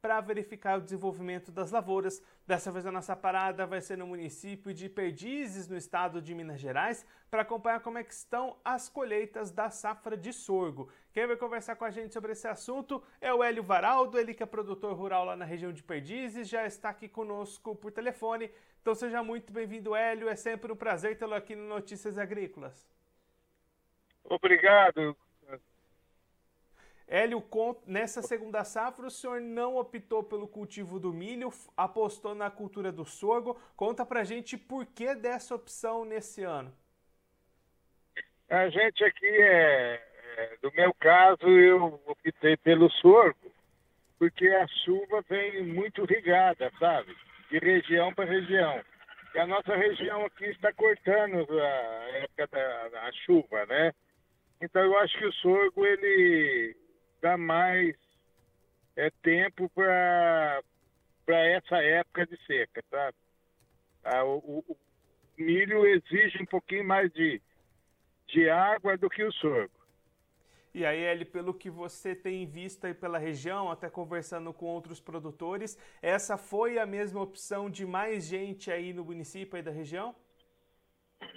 para 0.00 0.20
verificar 0.20 0.78
o 0.78 0.82
desenvolvimento 0.82 1.50
das 1.50 1.70
lavouras. 1.70 2.22
Dessa 2.46 2.70
vez 2.70 2.86
a 2.86 2.92
nossa 2.92 3.16
parada 3.16 3.66
vai 3.66 3.80
ser 3.80 3.98
no 3.98 4.06
município 4.06 4.72
de 4.72 4.88
Perdizes, 4.88 5.68
no 5.68 5.76
estado 5.76 6.22
de 6.22 6.34
Minas 6.34 6.60
Gerais, 6.60 7.04
para 7.30 7.42
acompanhar 7.42 7.80
como 7.80 7.98
é 7.98 8.04
que 8.04 8.12
estão 8.12 8.56
as 8.64 8.88
colheitas 8.88 9.50
da 9.50 9.70
safra 9.70 10.16
de 10.16 10.32
sorgo. 10.32 10.88
Quem 11.12 11.26
vai 11.26 11.36
conversar 11.36 11.76
com 11.76 11.84
a 11.84 11.90
gente 11.90 12.14
sobre 12.14 12.32
esse 12.32 12.46
assunto 12.46 13.02
é 13.20 13.32
o 13.32 13.42
Hélio 13.42 13.62
Varaldo, 13.62 14.18
ele 14.18 14.34
que 14.34 14.42
é 14.42 14.46
produtor 14.46 14.94
rural 14.94 15.24
lá 15.24 15.36
na 15.36 15.44
região 15.44 15.72
de 15.72 15.82
Perdizes, 15.82 16.48
já 16.48 16.64
está 16.64 16.90
aqui 16.90 17.08
conosco 17.08 17.74
por 17.74 17.90
telefone. 17.90 18.50
Então 18.80 18.94
seja 18.94 19.22
muito 19.22 19.52
bem-vindo, 19.52 19.94
Hélio. 19.94 20.28
É 20.28 20.36
sempre 20.36 20.72
um 20.72 20.76
prazer 20.76 21.18
tê-lo 21.18 21.34
aqui 21.34 21.54
no 21.54 21.68
Notícias 21.68 22.16
Agrícolas. 22.16 22.86
Obrigado, 24.24 25.16
Hélio, 27.10 27.42
nessa 27.86 28.20
segunda 28.20 28.62
safra 28.64 29.06
o 29.06 29.10
senhor 29.10 29.40
não 29.40 29.76
optou 29.76 30.22
pelo 30.22 30.46
cultivo 30.46 31.00
do 31.00 31.10
milho, 31.10 31.50
apostou 31.74 32.34
na 32.34 32.50
cultura 32.50 32.92
do 32.92 33.04
sorgo. 33.06 33.58
Conta 33.74 34.04
pra 34.04 34.24
gente 34.24 34.58
por 34.58 34.84
que 34.84 35.14
dessa 35.14 35.54
opção 35.54 36.04
nesse 36.04 36.44
ano. 36.44 36.70
A 38.50 38.68
gente 38.68 39.02
aqui 39.04 39.26
é, 39.26 40.02
é 40.36 40.56
do 40.60 40.70
meu 40.72 40.92
caso, 40.94 41.48
eu 41.48 41.98
optei 42.06 42.58
pelo 42.58 42.90
sorgo, 42.90 43.50
porque 44.18 44.46
a 44.48 44.66
chuva 44.84 45.22
vem 45.30 45.64
muito 45.64 46.04
rigada, 46.04 46.70
sabe? 46.78 47.16
De 47.50 47.58
região 47.58 48.12
para 48.12 48.26
região. 48.26 48.82
E 49.34 49.38
a 49.38 49.46
nossa 49.46 49.74
região 49.74 50.26
aqui 50.26 50.44
está 50.46 50.72
cortando 50.74 51.46
a 51.58 52.18
época 52.18 52.46
da, 52.48 52.88
da 52.88 53.12
chuva, 53.24 53.64
né? 53.64 53.94
Então 54.60 54.82
eu 54.82 54.98
acho 54.98 55.16
que 55.16 55.26
o 55.26 55.32
sorgo 55.32 55.86
ele 55.86 56.76
dá 57.20 57.36
mais 57.36 57.96
é, 58.96 59.10
tempo 59.22 59.68
para 59.70 60.62
essa 61.26 61.76
época 61.76 62.26
de 62.26 62.36
seca, 62.46 62.82
sabe? 62.90 63.16
Ah, 64.04 64.24
o, 64.24 64.64
o, 64.68 64.76
milho 65.36 65.86
exige 65.86 66.42
um 66.42 66.46
pouquinho 66.46 66.84
mais 66.84 67.12
de, 67.12 67.40
de 68.26 68.50
água 68.50 68.96
do 68.96 69.08
que 69.08 69.22
o 69.22 69.32
sorgo. 69.32 69.78
E 70.74 70.84
aí, 70.84 71.00
Eli, 71.00 71.24
pelo 71.24 71.54
que 71.54 71.70
você 71.70 72.14
tem 72.14 72.46
visto 72.46 72.84
aí 72.84 72.94
pela 72.94 73.18
região, 73.18 73.70
até 73.70 73.88
conversando 73.88 74.52
com 74.52 74.66
outros 74.66 75.00
produtores, 75.00 75.78
essa 76.02 76.36
foi 76.36 76.78
a 76.78 76.86
mesma 76.86 77.20
opção 77.20 77.70
de 77.70 77.86
mais 77.86 78.26
gente 78.26 78.70
aí 78.70 78.92
no 78.92 79.04
município 79.04 79.56
aí 79.56 79.62
da 79.62 79.70
região? 79.70 80.14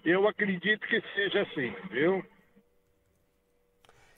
Eu 0.04 0.28
acredito 0.28 0.86
que 0.88 1.02
seja 1.14 1.42
assim, 1.42 1.74
viu? 1.90 2.24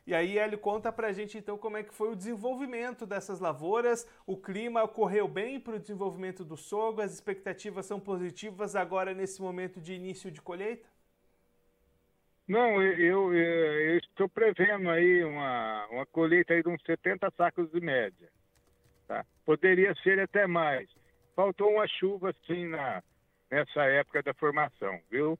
E 0.06 0.14
aí, 0.14 0.38
Hélio, 0.38 0.58
conta 0.58 0.92
pra 0.92 1.14
gente 1.14 1.38
então 1.38 1.58
como 1.58 1.78
é 1.78 1.84
que 1.84 1.94
foi 1.94 2.12
o 2.12 2.16
desenvolvimento 2.16 3.06
dessas 3.06 3.40
lavouras. 3.40 4.06
O 4.28 4.36
clima 4.36 4.84
ocorreu 4.84 5.28
bem 5.28 5.60
para 5.60 5.76
o 5.76 5.80
desenvolvimento 5.80 6.44
do 6.44 6.58
sorgo, 6.58 7.02
as 7.02 7.14
expectativas 7.14 7.86
são 7.86 8.00
positivas 8.00 8.76
agora 8.76 9.14
nesse 9.14 9.42
momento 9.42 9.80
de 9.80 9.94
início 9.94 10.30
de 10.30 10.42
colheita? 10.42 10.90
Não, 12.46 12.82
eu, 12.82 13.34
eu, 13.34 13.34
eu 13.34 13.98
estou 14.00 14.28
prevendo 14.28 14.90
aí 14.90 15.24
uma, 15.24 15.88
uma 15.88 16.06
colheita 16.06 16.54
aí 16.54 16.62
de 16.62 16.68
uns 16.68 16.82
70 16.84 17.32
sacos 17.38 17.72
de 17.72 17.80
média. 17.80 18.30
Tá? 19.08 19.26
Poderia 19.46 19.96
ser 20.04 20.20
até 20.20 20.46
mais. 20.46 20.90
Faltou 21.34 21.72
uma 21.72 21.88
chuva 21.88 22.32
assim 22.32 22.68
na, 22.68 23.02
nessa 23.50 23.84
época 23.86 24.22
da 24.22 24.34
formação, 24.34 25.00
viu? 25.10 25.40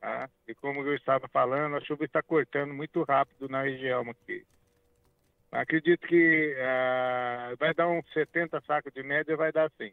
Tá? 0.00 0.30
E 0.48 0.54
como 0.54 0.80
eu 0.80 0.94
estava 0.94 1.28
falando, 1.28 1.76
a 1.76 1.80
chuva 1.80 2.04
está 2.04 2.22
cortando 2.22 2.72
muito 2.72 3.02
rápido 3.02 3.48
na 3.48 3.62
região 3.62 4.08
aqui. 4.08 4.46
Acredito 5.52 6.06
que 6.06 6.54
uh, 6.54 7.56
vai 7.58 7.74
dar 7.74 7.88
uns 7.88 8.10
70 8.12 8.62
sacos 8.62 8.92
de 8.94 9.02
média, 9.02 9.36
vai 9.36 9.52
dar 9.52 9.70
sim. 9.76 9.92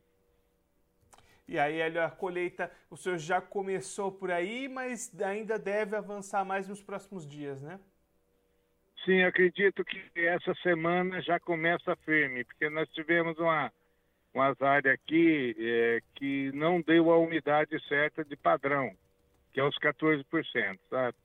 E 1.47 1.57
aí, 1.57 1.81
a 1.81 2.09
colheita, 2.09 2.72
o 2.90 2.96
senhor 2.96 3.17
já 3.17 3.41
começou 3.41 4.12
por 4.12 4.31
aí, 4.31 4.67
mas 4.67 5.13
ainda 5.22 5.57
deve 5.57 5.96
avançar 5.96 6.46
mais 6.46 6.67
nos 6.67 6.81
próximos 6.81 7.28
dias, 7.28 7.62
né? 7.62 7.79
Sim, 9.03 9.23
acredito 9.23 9.84
que 9.85 10.12
essa 10.16 10.53
semana 10.56 11.22
já 11.22 11.40
começa 11.40 11.96
firme, 11.97 12.44
porque 12.44 12.69
nós 12.69 12.90
tivemos 12.90 13.38
uma, 13.40 13.72
umas 14.34 14.62
áreas 14.62 14.96
aqui 14.96 15.56
é, 15.57 16.01
que 16.16 16.51
não 16.53 16.81
deu 16.81 17.12
a 17.12 17.17
umidade 17.17 17.79
certa 17.88 18.23
de 18.23 18.35
padrão 18.35 18.94
que 19.57 19.62
é 19.62 19.63
os 19.63 19.75
14%, 19.79 20.79
sabe? 20.88 21.18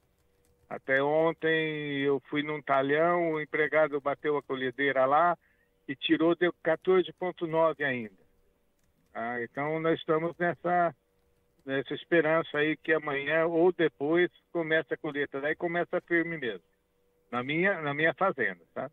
Até 0.66 1.02
ontem 1.02 1.98
eu 1.98 2.18
fui 2.30 2.42
num 2.42 2.62
talhão, 2.62 3.32
o 3.32 3.40
empregado 3.42 4.00
bateu 4.00 4.38
a 4.38 4.42
colhedeira 4.42 5.04
lá 5.04 5.36
e 5.86 5.94
tirou 5.94 6.34
de 6.34 6.50
14,9 6.64 7.84
ainda. 7.84 8.16
Ah, 9.12 9.42
então 9.42 9.78
nós 9.80 9.98
estamos 9.98 10.34
nessa, 10.38 10.96
nessa 11.66 11.92
esperança 11.92 12.56
aí 12.56 12.74
que 12.74 12.94
amanhã 12.94 13.44
ou 13.44 13.70
depois 13.70 14.30
começa 14.50 14.94
a 14.94 14.96
colheita, 14.96 15.38
daí 15.38 15.54
começa 15.54 16.00
firme 16.00 16.38
mesmo, 16.38 16.64
na 17.30 17.42
minha, 17.42 17.82
na 17.82 17.92
minha 17.92 18.14
fazenda, 18.14 18.62
tá? 18.72 18.90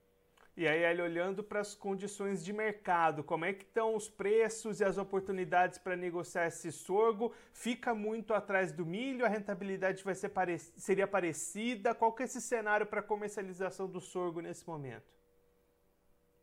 E 0.59 0.68
aí, 0.68 0.84
ele 0.84 1.02
olhando 1.02 1.42
para 1.42 1.62
as 1.62 1.74
condições 1.74 2.44
de 2.44 2.52
mercado, 2.52 3.24
como 3.24 3.46
é 3.46 3.53
que 3.53 3.64
estão 3.64 3.96
os 3.96 4.09
preços 4.09 4.81
e 4.81 4.84
as 4.84 4.97
oportunidades 4.97 5.78
para 5.78 5.96
negociar 5.96 6.47
esse 6.47 6.70
sorgo? 6.70 7.34
Fica 7.53 7.96
muito 7.96 8.34
atrás 8.34 8.74
do 8.74 8.86
milho? 8.86 9.25
A 9.25 9.30
rentabilidade 9.30 10.03
vai 10.03 10.14
ser 10.14 10.30
seria 10.75 11.08
parecida? 11.08 11.96
Qual 11.96 12.12
que 12.12 12.24
é 12.24 12.25
esse 12.25 12.42
cenário 12.42 12.86
para 12.86 13.02
comercialização 13.02 13.88
do 13.88 14.02
sorgo 14.02 14.42
nesse 14.42 14.68
momento? 14.68 15.06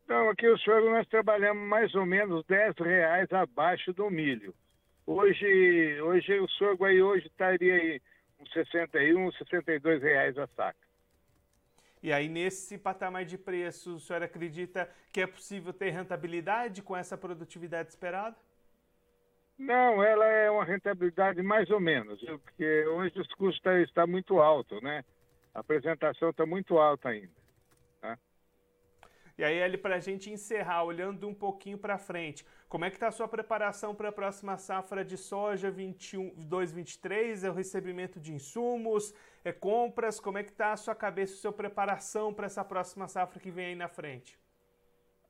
Então, 0.03 0.31
aqui 0.31 0.47
o 0.47 0.57
sorgo 0.57 0.89
nós 0.89 1.07
trabalhamos 1.07 1.69
mais 1.69 1.93
ou 1.93 2.03
menos 2.03 2.43
10 2.47 2.73
reais 2.79 3.31
abaixo 3.31 3.93
do 3.93 4.09
milho. 4.09 4.51
Hoje, 5.05 6.01
hoje 6.01 6.39
o 6.39 6.47
sorgo 6.47 6.85
aí 6.85 7.03
hoje 7.03 7.27
estaria 7.27 7.75
aí 7.75 8.01
uns 8.39 8.51
61, 8.51 9.31
62 9.33 10.01
reais 10.01 10.35
a 10.39 10.47
saca. 10.55 10.86
E 12.01 12.11
aí, 12.11 12.27
nesse 12.27 12.77
patamar 12.77 13.25
de 13.25 13.37
preço, 13.37 13.95
o 13.95 13.99
senhor 13.99 14.21
acredita 14.21 14.89
que 15.11 15.21
é 15.21 15.27
possível 15.27 15.73
ter 15.73 15.89
rentabilidade 15.89 16.81
com 16.81 16.95
essa 16.95 17.17
produtividade 17.17 17.89
esperada? 17.89 18.35
Não, 19.57 20.03
ela 20.03 20.25
é 20.25 20.51
uma 20.51 20.63
rentabilidade 20.63 21.41
mais 21.41 21.69
ou 21.71 21.79
menos, 21.79 22.19
porque 22.43 22.85
hoje 22.85 23.19
os 23.19 23.27
custos 23.33 23.83
estão 23.83 24.05
muito 24.05 24.39
alto, 24.39 24.79
né? 24.81 25.03
A 25.53 25.61
apresentação 25.61 26.29
está 26.29 26.45
muito 26.45 26.77
alta 26.77 27.09
ainda. 27.09 27.46
E 29.37 29.43
aí, 29.43 29.59
Eli, 29.59 29.77
para 29.77 29.97
a 29.97 29.99
gente 29.99 30.31
encerrar, 30.31 30.83
olhando 30.83 31.27
um 31.27 31.33
pouquinho 31.33 31.77
para 31.77 31.95
frente, 31.99 32.43
como 32.67 32.85
é 32.85 32.89
que 32.89 32.95
está 32.95 33.09
a 33.09 33.11
sua 33.11 33.27
preparação 33.27 33.93
para 33.93 34.09
a 34.09 34.11
próxima 34.11 34.57
safra 34.57 35.05
de 35.05 35.15
soja 35.15 35.71
22-23? 35.71 37.43
É 37.43 37.49
o 37.49 37.53
recebimento 37.53 38.19
de 38.19 38.33
insumos, 38.33 39.13
é 39.45 39.51
compras? 39.51 40.19
Como 40.19 40.39
é 40.39 40.43
que 40.43 40.49
está 40.49 40.71
a 40.71 40.77
sua 40.77 40.95
cabeça, 40.95 41.35
a 41.35 41.37
sua 41.37 41.53
preparação 41.53 42.33
para 42.33 42.47
essa 42.47 42.65
próxima 42.65 43.07
safra 43.07 43.39
que 43.39 43.51
vem 43.51 43.67
aí 43.67 43.75
na 43.75 43.87
frente? 43.87 44.39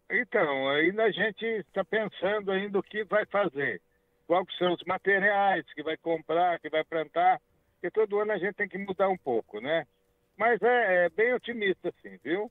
Então, 0.09 0.69
ainda 0.69 1.03
a 1.03 1.11
gente 1.11 1.45
está 1.45 1.83
pensando 1.83 2.49
ainda 2.49 2.79
o 2.79 2.83
que 2.83 3.03
vai 3.03 3.25
fazer. 3.25 3.81
Quais 4.25 4.47
são 4.57 4.73
os 4.73 4.83
materiais 4.85 5.65
que 5.73 5.83
vai 5.83 5.97
comprar, 5.97 6.61
que 6.61 6.69
vai 6.69 6.85
plantar, 6.85 7.41
porque 7.73 7.91
todo 7.91 8.21
ano 8.21 8.31
a 8.31 8.37
gente 8.37 8.55
tem 8.55 8.69
que 8.69 8.77
mudar 8.77 9.09
um 9.09 9.17
pouco, 9.17 9.59
né? 9.59 9.85
Mas 10.37 10.61
é, 10.61 11.05
é 11.05 11.09
bem 11.09 11.33
otimista, 11.33 11.93
sim, 12.01 12.17
viu? 12.23 12.49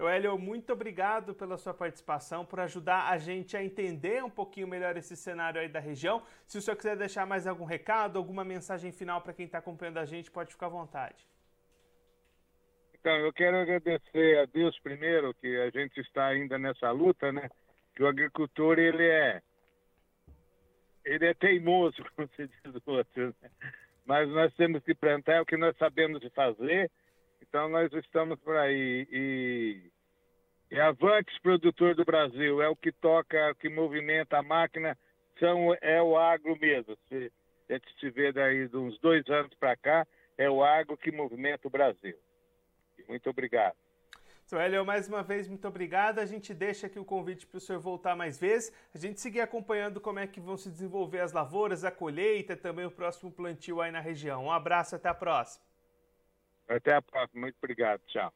Hélio, 0.00 0.36
muito 0.38 0.72
obrigado 0.72 1.34
pela 1.34 1.56
sua 1.56 1.72
participação, 1.72 2.44
por 2.44 2.58
ajudar 2.60 3.08
a 3.08 3.18
gente 3.18 3.56
a 3.56 3.62
entender 3.62 4.22
um 4.24 4.30
pouquinho 4.30 4.66
melhor 4.66 4.96
esse 4.96 5.16
cenário 5.16 5.60
aí 5.60 5.68
da 5.68 5.78
região. 5.78 6.22
Se 6.46 6.58
o 6.58 6.62
senhor 6.62 6.76
quiser 6.76 6.96
deixar 6.96 7.26
mais 7.26 7.46
algum 7.46 7.64
recado, 7.64 8.18
alguma 8.18 8.44
mensagem 8.44 8.90
final 8.90 9.20
para 9.20 9.32
quem 9.32 9.46
está 9.46 9.58
acompanhando 9.58 9.98
a 9.98 10.04
gente, 10.04 10.30
pode 10.30 10.52
ficar 10.52 10.66
à 10.66 10.70
vontade. 10.70 11.26
Então, 12.94 13.12
eu 13.16 13.32
quero 13.32 13.56
agradecer 13.56 14.38
a 14.38 14.46
Deus 14.46 14.78
primeiro, 14.78 15.34
que 15.34 15.56
a 15.60 15.70
gente 15.70 16.00
está 16.00 16.26
ainda 16.26 16.56
nessa 16.58 16.90
luta, 16.90 17.32
né? 17.32 17.50
Que 17.94 18.02
o 18.02 18.06
agricultor, 18.06 18.78
ele 18.78 19.04
é 19.04 19.42
ele 21.04 21.26
é 21.26 21.34
teimoso, 21.34 21.96
como 22.14 22.28
se 22.36 22.46
diz 22.46 22.74
o 22.86 22.90
outro, 22.90 23.34
né? 23.42 23.50
Mas 24.04 24.28
nós 24.28 24.54
temos 24.54 24.82
que 24.82 24.94
plantar 24.94 25.42
o 25.42 25.46
que 25.46 25.56
nós 25.56 25.76
sabemos 25.76 26.20
de 26.20 26.30
fazer, 26.30 26.90
então 27.52 27.68
nós 27.68 27.92
estamos 27.92 28.40
por 28.40 28.56
aí. 28.56 29.06
E 29.12 29.90
é 30.70 30.80
Avantes 30.80 31.38
Produtor 31.42 31.94
do 31.94 32.02
Brasil, 32.02 32.62
é 32.62 32.68
o 32.70 32.74
que 32.74 32.90
toca, 32.90 33.54
que 33.56 33.68
movimenta 33.68 34.38
a 34.38 34.42
máquina, 34.42 34.96
são, 35.38 35.76
é 35.82 36.00
o 36.00 36.16
agro 36.16 36.58
mesmo. 36.58 36.96
Se, 37.10 37.30
a 37.68 37.74
gente 37.74 38.00
se 38.00 38.08
vê 38.08 38.32
daí 38.32 38.66
de 38.66 38.76
uns 38.78 38.98
dois 39.00 39.28
anos 39.28 39.52
para 39.60 39.76
cá, 39.76 40.06
é 40.38 40.48
o 40.48 40.64
agro 40.64 40.96
que 40.96 41.12
movimenta 41.12 41.68
o 41.68 41.70
Brasil. 41.70 42.16
Muito 43.06 43.28
obrigado. 43.28 43.76
Seu 44.46 44.84
mais 44.86 45.06
uma 45.06 45.22
vez, 45.22 45.46
muito 45.46 45.68
obrigado. 45.68 46.20
A 46.20 46.26
gente 46.26 46.54
deixa 46.54 46.86
aqui 46.86 46.98
o 46.98 47.04
convite 47.04 47.46
para 47.46 47.58
o 47.58 47.60
senhor 47.60 47.80
voltar 47.80 48.16
mais 48.16 48.38
vezes. 48.38 48.72
A 48.94 48.98
gente 48.98 49.20
seguir 49.20 49.42
acompanhando 49.42 50.00
como 50.00 50.20
é 50.20 50.26
que 50.26 50.40
vão 50.40 50.56
se 50.56 50.70
desenvolver 50.70 51.20
as 51.20 51.32
lavouras, 51.32 51.84
a 51.84 51.90
colheita, 51.90 52.56
também 52.56 52.86
o 52.86 52.90
próximo 52.90 53.30
plantio 53.30 53.82
aí 53.82 53.90
na 53.90 54.00
região. 54.00 54.46
Um 54.46 54.50
abraço, 54.50 54.96
até 54.96 55.10
a 55.10 55.14
próxima. 55.14 55.71
Até 56.68 56.94
a 56.94 57.02
próxima. 57.02 57.42
Muito 57.42 57.56
obrigado. 57.62 58.00
Tchau. 58.06 58.32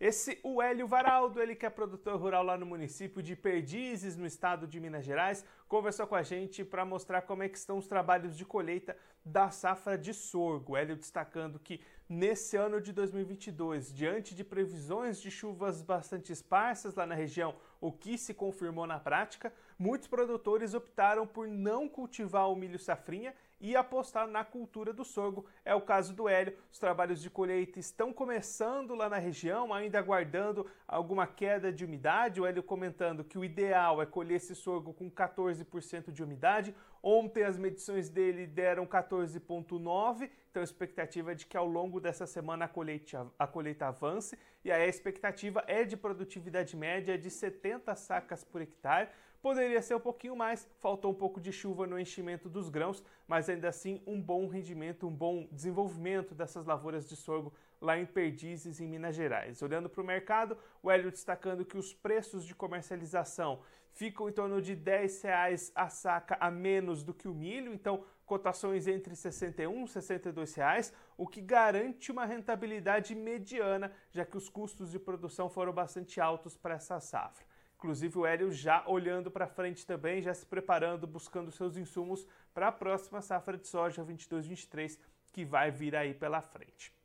Esse 0.00 0.38
o 0.42 0.62
Hélio 0.62 0.86
Varaldo, 0.86 1.42
ele 1.42 1.54
que 1.54 1.66
é 1.66 1.68
produtor 1.68 2.18
rural 2.18 2.42
lá 2.42 2.56
no 2.56 2.64
município 2.64 3.22
de 3.22 3.36
Perdizes, 3.36 4.16
no 4.16 4.24
estado 4.24 4.66
de 4.66 4.80
Minas 4.80 5.04
Gerais, 5.04 5.44
conversou 5.68 6.06
com 6.06 6.14
a 6.14 6.22
gente 6.22 6.64
para 6.64 6.86
mostrar 6.86 7.20
como 7.20 7.42
é 7.42 7.48
que 7.50 7.58
estão 7.58 7.76
os 7.76 7.86
trabalhos 7.86 8.34
de 8.34 8.46
colheita 8.46 8.96
da 9.22 9.50
safra 9.50 9.98
de 9.98 10.14
sorgo. 10.14 10.74
Hélio 10.74 10.96
destacando 10.96 11.58
que 11.58 11.82
nesse 12.08 12.56
ano 12.56 12.80
de 12.80 12.94
2022, 12.94 13.92
diante 13.92 14.34
de 14.34 14.42
previsões 14.42 15.20
de 15.20 15.30
chuvas 15.30 15.82
bastante 15.82 16.32
esparsas 16.32 16.94
lá 16.94 17.04
na 17.04 17.14
região, 17.14 17.54
o 17.78 17.92
que 17.92 18.16
se 18.16 18.32
confirmou 18.32 18.86
na 18.86 18.98
prática, 18.98 19.52
muitos 19.78 20.08
produtores 20.08 20.72
optaram 20.72 21.26
por 21.26 21.46
não 21.46 21.86
cultivar 21.86 22.50
o 22.50 22.56
milho 22.56 22.78
safrinha 22.78 23.34
e 23.60 23.76
apostar 23.76 24.26
na 24.26 24.44
cultura 24.44 24.92
do 24.92 25.04
sorgo. 25.04 25.44
É 25.64 25.74
o 25.74 25.80
caso 25.80 26.14
do 26.14 26.28
Hélio. 26.28 26.56
Os 26.72 26.78
trabalhos 26.78 27.20
de 27.20 27.28
colheita 27.28 27.78
estão 27.78 28.12
começando 28.12 28.94
lá 28.94 29.08
na 29.08 29.18
região, 29.18 29.74
ainda 29.74 29.98
aguardando 29.98 30.66
alguma 30.88 31.26
queda 31.26 31.72
de 31.72 31.84
umidade. 31.84 32.40
O 32.40 32.46
Hélio 32.46 32.62
comentando 32.62 33.22
que 33.22 33.38
o 33.38 33.44
ideal 33.44 34.00
é 34.00 34.06
colher 34.06 34.36
esse 34.36 34.54
sorgo 34.54 34.94
com 34.94 35.10
14% 35.10 36.10
de 36.10 36.22
umidade. 36.22 36.74
Ontem 37.02 37.44
as 37.44 37.56
medições 37.56 38.08
dele 38.08 38.46
deram 38.46 38.86
14,9%, 38.86 40.30
então 40.50 40.60
a 40.60 40.64
expectativa 40.64 41.32
é 41.32 41.34
de 41.34 41.46
que 41.46 41.56
ao 41.56 41.66
longo 41.66 41.98
dessa 41.98 42.26
semana 42.26 42.66
a 42.66 42.68
colheita, 42.68 43.26
a 43.38 43.46
colheita 43.46 43.86
avance. 43.86 44.38
E 44.64 44.70
aí 44.70 44.82
a 44.82 44.86
expectativa 44.86 45.64
é 45.66 45.84
de 45.84 45.96
produtividade 45.96 46.76
média 46.76 47.16
de 47.16 47.30
70 47.30 47.94
sacas 47.94 48.44
por 48.44 48.60
hectare. 48.60 49.08
Poderia 49.40 49.80
ser 49.80 49.94
um 49.94 50.00
pouquinho 50.00 50.36
mais, 50.36 50.68
faltou 50.80 51.10
um 51.10 51.14
pouco 51.14 51.40
de 51.40 51.50
chuva 51.50 51.86
no 51.86 51.98
enchimento 51.98 52.46
dos 52.46 52.68
grãos, 52.68 53.02
mas 53.26 53.48
ainda 53.48 53.68
assim 53.68 54.02
um 54.06 54.20
bom 54.20 54.46
rendimento, 54.46 55.06
um 55.06 55.14
bom 55.14 55.48
desenvolvimento 55.50 56.34
dessas 56.34 56.66
lavouras 56.66 57.08
de 57.08 57.16
sorgo 57.16 57.50
lá 57.80 57.98
em 57.98 58.04
Perdizes, 58.04 58.80
em 58.80 58.86
Minas 58.86 59.16
Gerais. 59.16 59.62
Olhando 59.62 59.88
para 59.88 60.02
o 60.02 60.04
mercado, 60.04 60.58
o 60.82 60.90
Hélio 60.90 61.10
destacando 61.10 61.64
que 61.64 61.78
os 61.78 61.94
preços 61.94 62.44
de 62.44 62.54
comercialização 62.54 63.62
ficam 63.92 64.28
em 64.28 64.32
torno 64.32 64.60
de 64.60 64.74
R$ 64.74 65.06
reais 65.22 65.72
a 65.74 65.88
saca 65.88 66.36
a 66.38 66.50
menos 66.50 67.02
do 67.02 67.14
que 67.14 67.26
o 67.26 67.34
milho, 67.34 67.72
então 67.72 68.04
cotações 68.30 68.86
entre 68.86 69.10
R$ 69.10 69.16
61 69.16 69.84
e 69.84 69.88
62 69.88 70.54
reais, 70.54 70.92
o 71.16 71.26
que 71.26 71.40
garante 71.40 72.12
uma 72.12 72.24
rentabilidade 72.24 73.12
mediana, 73.12 73.90
já 74.12 74.24
que 74.24 74.36
os 74.36 74.48
custos 74.48 74.92
de 74.92 75.00
produção 75.00 75.50
foram 75.50 75.72
bastante 75.72 76.20
altos 76.20 76.56
para 76.56 76.74
essa 76.74 77.00
safra. 77.00 77.44
Inclusive 77.74 78.16
o 78.16 78.24
Hélio 78.24 78.52
já 78.52 78.86
olhando 78.86 79.32
para 79.32 79.48
frente 79.48 79.84
também, 79.84 80.22
já 80.22 80.32
se 80.32 80.46
preparando, 80.46 81.08
buscando 81.08 81.50
seus 81.50 81.76
insumos 81.76 82.24
para 82.54 82.68
a 82.68 82.72
próxima 82.72 83.20
safra 83.20 83.58
de 83.58 83.66
soja 83.66 84.04
22-23 84.04 84.96
que 85.32 85.44
vai 85.44 85.72
vir 85.72 85.96
aí 85.96 86.14
pela 86.14 86.40
frente. 86.40 86.99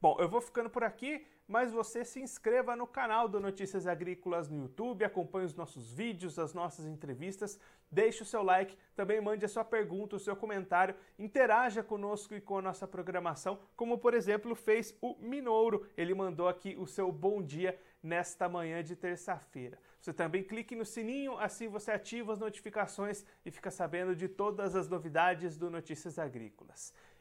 Bom, 0.00 0.16
eu 0.20 0.28
vou 0.28 0.40
ficando 0.40 0.70
por 0.70 0.84
aqui, 0.84 1.26
mas 1.48 1.72
você 1.72 2.04
se 2.04 2.20
inscreva 2.20 2.76
no 2.76 2.86
canal 2.86 3.28
do 3.28 3.40
Notícias 3.40 3.84
Agrícolas 3.84 4.48
no 4.48 4.62
YouTube, 4.62 5.04
acompanhe 5.04 5.44
os 5.44 5.56
nossos 5.56 5.92
vídeos, 5.92 6.38
as 6.38 6.54
nossas 6.54 6.86
entrevistas, 6.86 7.58
deixe 7.90 8.22
o 8.22 8.26
seu 8.26 8.44
like, 8.44 8.78
também 8.94 9.20
mande 9.20 9.44
a 9.44 9.48
sua 9.48 9.64
pergunta, 9.64 10.14
o 10.14 10.20
seu 10.20 10.36
comentário, 10.36 10.94
interaja 11.18 11.82
conosco 11.82 12.32
e 12.32 12.40
com 12.40 12.58
a 12.58 12.62
nossa 12.62 12.86
programação, 12.86 13.58
como 13.74 13.98
por 13.98 14.14
exemplo 14.14 14.54
fez 14.54 14.96
o 15.00 15.16
Minouro. 15.18 15.84
Ele 15.96 16.14
mandou 16.14 16.46
aqui 16.46 16.76
o 16.78 16.86
seu 16.86 17.10
bom 17.10 17.42
dia 17.42 17.76
nesta 18.00 18.48
manhã 18.48 18.84
de 18.84 18.94
terça-feira. 18.94 19.80
Você 20.00 20.12
também 20.12 20.44
clique 20.44 20.76
no 20.76 20.84
sininho, 20.84 21.36
assim 21.38 21.66
você 21.66 21.90
ativa 21.90 22.32
as 22.32 22.38
notificações 22.38 23.24
e 23.44 23.50
fica 23.50 23.70
sabendo 23.70 24.14
de 24.14 24.28
todas 24.28 24.76
as 24.76 24.88
novidades 24.88 25.56
do 25.56 25.68
Notícias 25.68 26.20
Agrícolas. 26.20 26.94